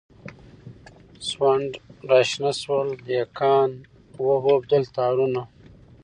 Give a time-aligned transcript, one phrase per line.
[1.29, 1.69] سونډ
[2.09, 3.69] راشنه سول دهقان
[4.23, 5.43] و اوبدل تارونه